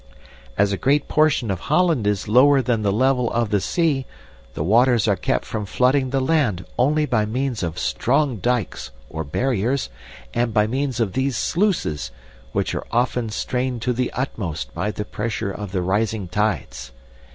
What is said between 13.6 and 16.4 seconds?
to the utmost by the pressure of the rising